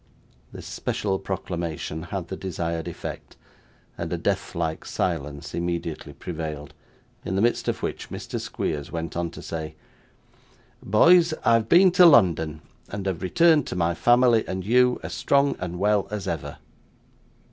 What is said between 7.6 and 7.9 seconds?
of